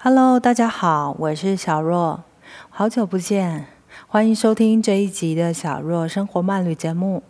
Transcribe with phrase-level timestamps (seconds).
[0.00, 2.22] Hello，大家好，我是小若，
[2.70, 3.66] 好久不见，
[4.06, 7.24] 欢迎收听这一集的小若生活漫旅节目。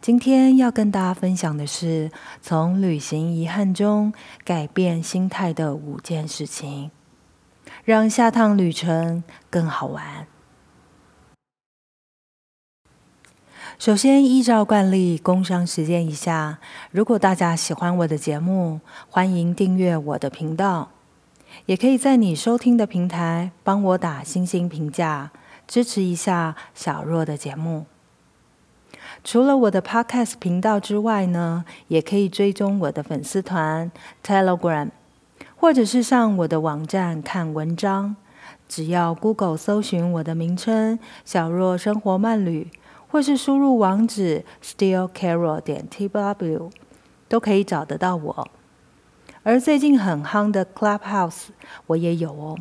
[0.00, 4.12] 今天要跟大家分享的是从旅行遗憾中
[4.44, 6.90] 改变心态的五件事情，
[7.84, 10.26] 让下趟旅程更好玩。
[13.78, 16.58] 首先，依照惯例，工商时间一下，
[16.90, 20.91] 如果大家喜欢我的节目，欢迎订阅我的频道。
[21.66, 25.30] 也可以在你收听的平台帮我打星星评价，
[25.66, 27.86] 支持一下小若的节目。
[29.24, 33.92] 除了我的 Podcast 频道之外呢，也可以追踪我的粉丝团
[34.24, 34.90] Telegram，
[35.56, 38.16] 或者是上我的网站看文章。
[38.68, 42.70] 只要 Google 搜寻我的名称“小若生活漫旅”，
[43.08, 46.70] 或是输入网址 stillcarol 点 tw，
[47.28, 48.48] 都可以找得到我。
[49.44, 51.48] 而最近很夯的 Clubhouse
[51.86, 52.56] 我也有哦，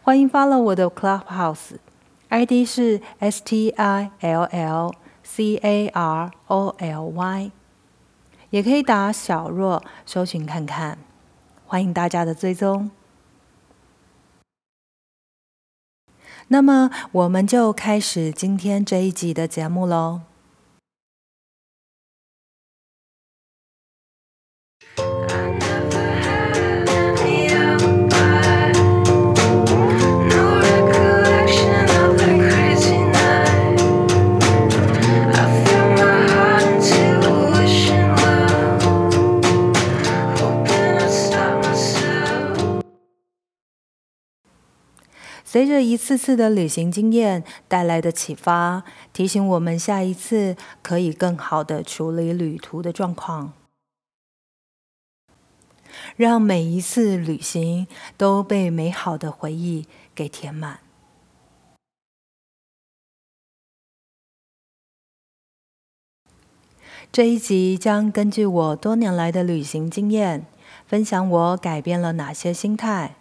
[0.00, 7.04] 欢迎 follow 我的 Clubhouse，ID 是 S T I L L C A R O L
[7.08, 7.50] Y，
[8.48, 10.96] 也可以打小若搜寻看看，
[11.66, 12.90] 欢迎大家的追踪。
[16.48, 20.22] 那么我们就开始今天这一集的节目喽。
[45.82, 53.52] 一次次的旅行经验带来的启发，提醒我们下一次可以更好的处理旅途的状况，
[56.16, 60.80] 让每一次旅行都被美好的回忆给填满。
[67.10, 70.46] 这一集将根据我多年来的旅行经验，
[70.86, 73.16] 分享我改变了哪些心态。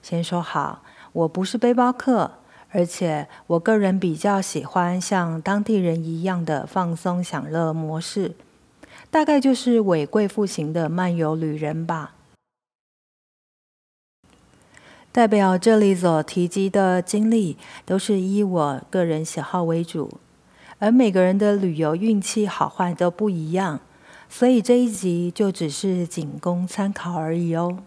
[0.00, 0.82] 先说好。
[1.12, 2.32] 我不是背包客，
[2.70, 8.34] 而且我个人比较喜欢像当地人一样的放松享乐模式，
[9.10, 12.14] 大概就是伪贵妇型的漫游旅人吧。
[15.10, 20.20] 代表这里所提及的经历，都是以我个人喜好为主，
[20.78, 23.80] 而每个人的旅游运气好坏都不一样，
[24.28, 27.78] 所以这一集就只是仅供参考而已哦。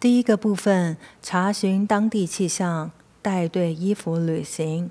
[0.00, 2.90] 第一个部分，查询当地气象，
[3.20, 4.90] 带对衣服旅行。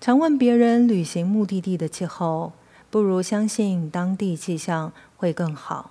[0.00, 2.52] 常问别人旅行目的地的气候，
[2.88, 5.90] 不如相信当地气象会更好。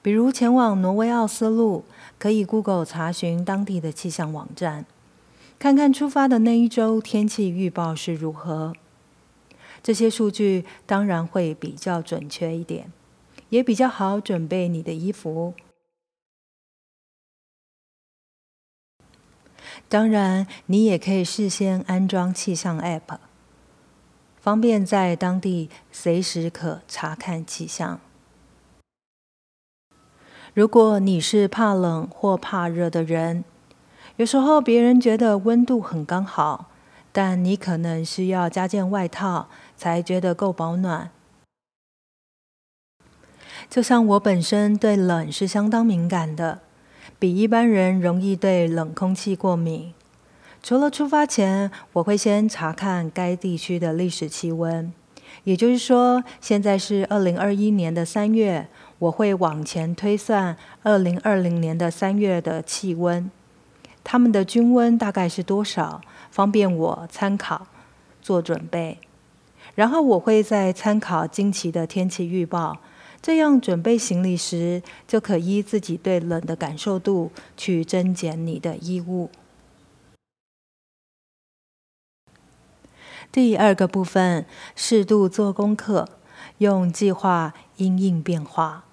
[0.00, 1.82] 比如前往挪威奥斯陆，
[2.16, 4.86] 可以 Google 查询当地的气象网站，
[5.58, 8.72] 看看出发的那一周天气预报是如何。
[9.82, 12.92] 这些数据当然会比较准确一点，
[13.48, 15.54] 也比较好准备你的衣服。
[19.88, 23.18] 当然，你也可以事先安装气象 App，
[24.40, 28.00] 方便在当地随时可查看气象。
[30.54, 33.44] 如果你是怕冷或怕热的人，
[34.16, 36.70] 有时候别人觉得温度很刚好，
[37.12, 41.10] 但你可能需要加件外套才觉得够保暖。
[43.70, 46.65] 就像我本身对冷是相当敏感的。
[47.18, 49.92] 比一般人容易对冷空气过敏。
[50.62, 54.92] 除了出发前，我会先查看该地区的历史气温，
[55.44, 58.66] 也就是说，现在是二零二一年的三月，
[58.98, 63.30] 我会往前推算二零二零年的三月的气温，
[64.02, 66.00] 他们的均温大概是多少，
[66.30, 67.68] 方便我参考
[68.20, 68.98] 做准备。
[69.74, 72.78] 然后我会再参考近期的天气预报。
[73.20, 79.30] 这样准备行李时，就可依自己对冷的感受度去增减你的衣物。
[83.32, 86.08] 第二个部分，适度做功课，
[86.58, 88.84] 用计划因应变化。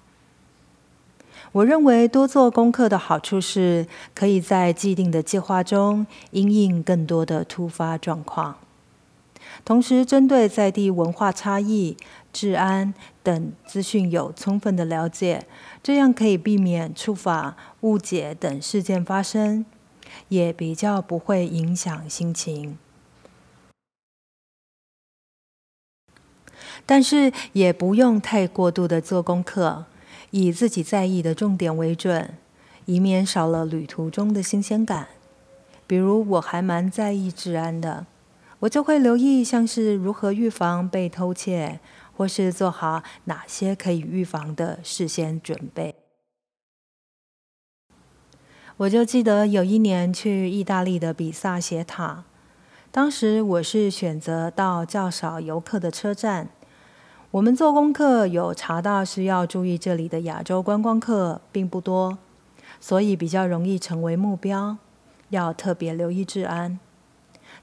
[1.52, 8.56] 我认为多做功课的好处是，可以在既定的计划中因应更多的突发状况。
[9.64, 11.96] 同时，针对在地文化差异、
[12.32, 12.92] 治安
[13.22, 15.46] 等资讯有充分的了解，
[15.82, 19.64] 这样可以避免触法、误解等事件发生，
[20.28, 22.78] 也比较不会影响心情。
[26.86, 29.86] 但是也不用太过度的做功课，
[30.30, 32.36] 以自己在意的重点为准，
[32.84, 35.08] 以免少了旅途中的新鲜感。
[35.86, 38.06] 比如我还蛮在意治安的，
[38.60, 41.80] 我就会留意像是如何预防被偷窃，
[42.16, 45.94] 或是做好哪些可以预防的事先准备。
[48.78, 52.24] 我就记得有一年去意大利的比萨斜塔，
[52.90, 56.48] 当时我是选择到较少游客的车站。
[57.30, 62.18] 我们做功课有查到是要注意这里的亚洲观光客并不多，
[62.80, 64.78] 所以比较容易成为目标，
[65.30, 66.78] 要特别留意治安。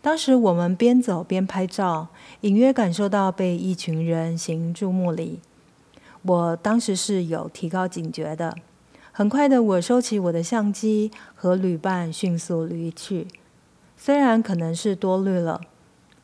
[0.01, 2.07] 当时我们边走边拍照，
[2.41, 5.39] 隐约感受到被一群人行注目礼。
[6.23, 8.55] 我当时是有提高警觉的。
[9.11, 13.27] 很快的，我收起我的相机，和旅伴迅速离去。
[13.95, 15.61] 虽然可能是多虑了，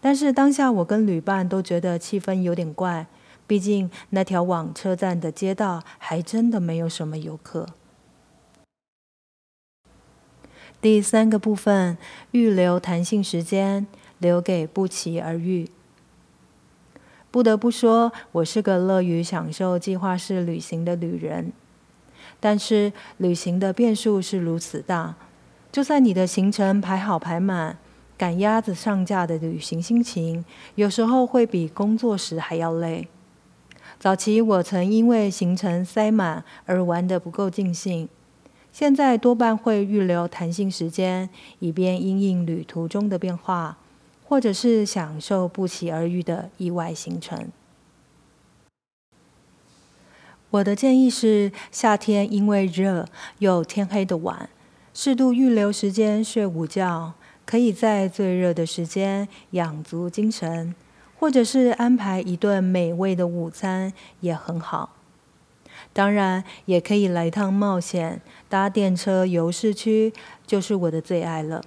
[0.01, 3.05] 但是当下我跟旅伴都觉得气氛有点怪。
[3.45, 7.67] 毕竟那条往车站的街道还真的没有什么游客。
[10.79, 11.97] 第三个部分，
[12.31, 13.87] 预留弹性时间，
[14.19, 15.69] 留给不期而遇。
[17.31, 21.51] 不得不说，我是个乐于享受计划式旅行的旅人。
[22.39, 25.15] 但是旅行的变数是如此大，
[25.71, 27.77] 就算你的行程排好排满，
[28.15, 30.45] 赶鸭子上架的旅行心情，
[30.75, 33.07] 有时候会比工作时还要累。
[33.99, 38.07] 早期我曾因为行程塞满而玩得不够尽兴，
[38.71, 41.29] 现在多半会预留弹性时间，
[41.59, 43.77] 以便因应旅途中的变化，
[44.23, 47.47] 或者是享受不期而遇的意外行程。
[50.51, 53.07] 我的建议是，夏天因为热
[53.39, 54.49] 又天黑的晚，
[54.93, 57.13] 适度预留时间睡午觉，
[57.45, 60.75] 可以在最热的时间养足精神。
[61.19, 64.96] 或者是安排一顿美味的午餐也很好，
[65.93, 70.13] 当然也可以来趟冒险，搭电车游市区
[70.45, 71.63] 就是我的最爱了。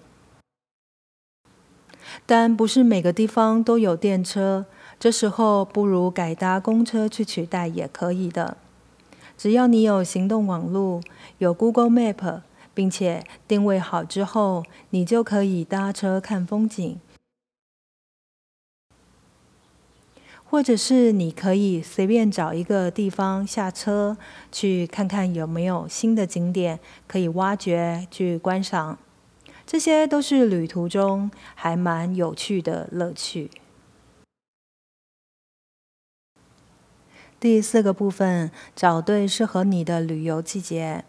[2.26, 4.66] 但不是每个地方都有电车，
[4.98, 8.56] 这时候不如改搭公车去取代也可以的。
[9.36, 11.00] 只要你有行动网络，
[11.38, 12.42] 有 Google Map，
[12.74, 17.00] 并且定位好之后，你就可以搭车看风景。
[20.50, 24.16] 或者是你可以随便找一个地方下车，
[24.50, 28.98] 去看看有没有新的景点可以挖掘、去观赏，
[29.64, 33.48] 这些都是旅途中还蛮有趣的乐趣。
[37.38, 41.04] 第四个部分，找对适合你的旅游季节。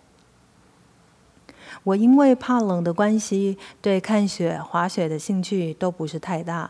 [1.86, 6.70] 我因为怕冷的关系，对看雪、滑雪的兴趣都不是太大。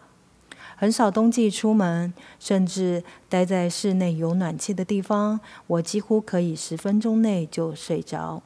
[0.81, 8.41] 很少冬季出门，甚至待在室内有暖气的地方，我几乎可以十分钟内就睡着。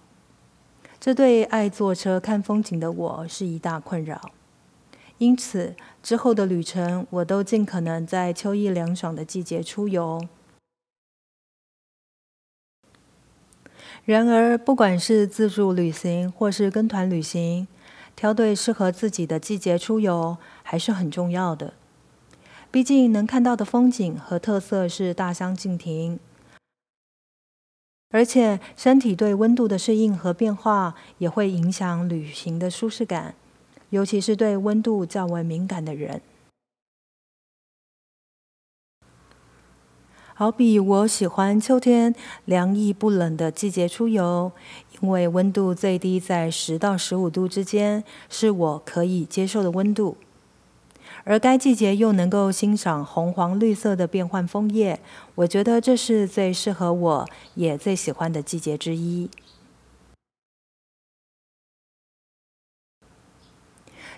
[0.99, 4.33] 这对爱坐车看风景的我是一大困扰。
[5.17, 10.27] 因此，之后的旅程我都尽可能在秋意凉爽的季节出游。
[14.03, 17.65] 然而，不管是自助旅行或是跟团旅行，
[18.13, 21.75] 挑对适合自己的季节出游还是很重要的。
[22.75, 26.19] 毕竟能看到的风景和特色是大相径庭，
[28.09, 33.35] 而且身体对温度的适应和变化也会影响旅行的舒适感，
[33.91, 36.21] 尤其是对温度较为敏感的人。
[40.33, 44.51] 好比我喜欢秋天凉意不冷的季节出游，
[44.99, 50.17] 因为温度最低在十到十五度之间，是我可以接受的温度。
[51.25, 54.99] 而该季节又能够欣赏红黄绿色的变换枫叶，
[55.33, 59.29] 我觉得这是最适合我也最喜欢的季节之一。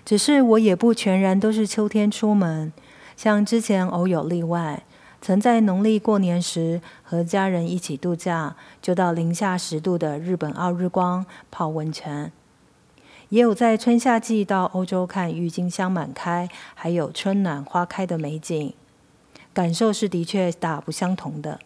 [0.04, 2.72] 只是我也不全然都是秋天出门，
[3.16, 4.84] 像之前偶有例外，
[5.22, 12.32] 曾在农历过年时和家人一起度假，就到零下十度的日本奥日光泡温泉。
[13.30, 18.72] 也有在春夏季到欧洲看郁金香满开，还有春暖花开的美景，
[19.52, 21.60] 感受是的确大不相同的。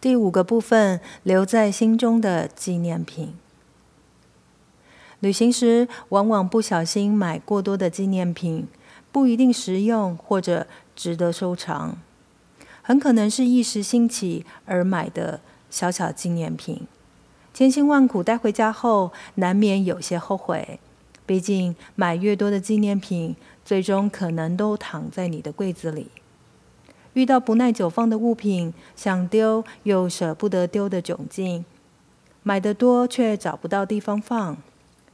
[0.00, 3.34] 第五个部分，留在心中的纪念品。
[5.18, 8.68] 旅行时往往不小心买过多的纪念品，
[9.10, 11.98] 不一定实用或者值得收藏，
[12.82, 15.40] 很可能是一时兴起而买的。
[15.74, 16.86] 小小纪念品，
[17.52, 20.78] 千辛万苦带回家后，难免有些后悔。
[21.26, 26.12] 毕竟买越多的纪念品，最终可能都躺在你的柜子里。
[27.14, 31.64] 遇到不耐久放的物品，想丢又舍不得丢的窘境，
[32.44, 34.56] 买的多却找不到地方放，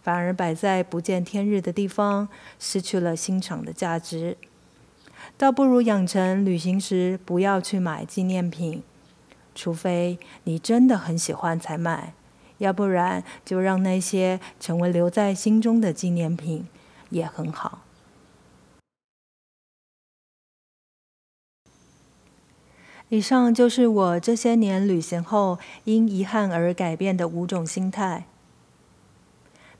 [0.02, 4.36] 反而摆在不见天日的地方，失去了欣赏的价值。
[5.38, 8.82] 倒不如养成旅行时不要去买纪念品，
[9.54, 12.14] 除非你真的很喜欢才买，
[12.58, 16.66] 要不然就让那些成为留在心中的纪念品
[17.10, 17.82] 也很好。
[23.08, 28.26] 以上就是我这些年旅行后因遗憾而改变的五种心态。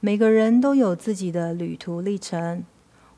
[0.01, 2.65] 每个人都有自己的旅途历程，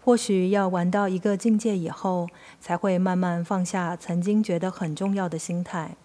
[0.04, 2.28] 或许要玩到一个境界以后，
[2.61, 5.97] 才会慢慢放下曾经觉得很重要的心态。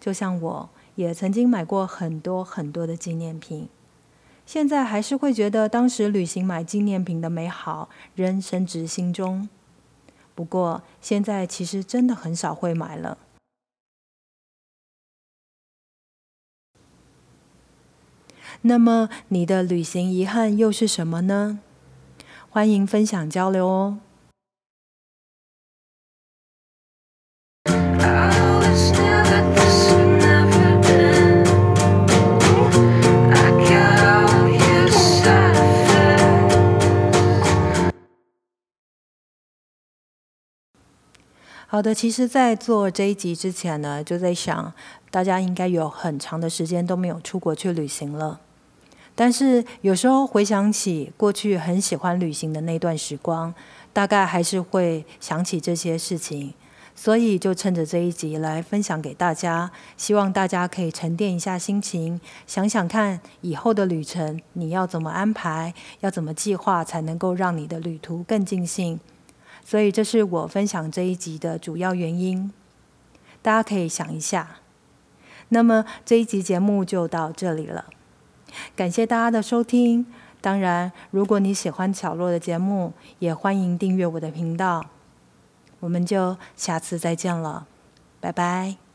[0.00, 3.68] 就像我也曾经买过很多很多的纪念品，
[4.46, 9.48] 现在还是会觉得当时旅行买纪念品的美好仍深植心中。
[10.34, 13.18] 不过现在其实真的很少会买了。
[18.62, 21.60] 那么你的旅行遗憾又是什么呢？
[22.50, 23.98] 欢迎分享交流哦。
[41.70, 44.72] 好的，其实，在做这一集之前呢，就在想，
[45.10, 48.40] 大家应该有很长的时间都没有出国去旅行了。
[49.14, 53.52] 但是有时候回想起过去很喜欢旅行的那段时光，
[53.92, 56.54] 大概还是会想起这些事情。
[56.94, 68.98] 所以就趁着这一集来分享给大家，希望大家可以沉淀一下心情，想想看以后的旅程你要怎么安排，要怎么计划，才能够让你的旅途更尽兴。
[69.64, 72.52] 所以，这是我分享这一集的主要原因，
[73.42, 74.56] 大家可以想一下。
[75.50, 77.86] 那么这一集节目就到这里了，
[78.76, 80.06] 感谢大家的收听。
[80.40, 84.86] 当然，如果你喜欢巧洛的节目，也欢迎订阅我的频道。
[85.80, 87.66] 我们就下次再见了，
[88.20, 88.87] 拜拜。